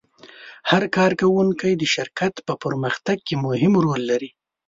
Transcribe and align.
هر 0.69 0.83
کارکوونکی 0.97 1.71
د 1.77 1.83
شرکت 1.95 2.33
په 2.47 2.53
پرمختګ 2.63 3.17
کې 3.27 3.35
مهم 3.45 3.73
رول 3.85 4.01
لري. 4.11 4.29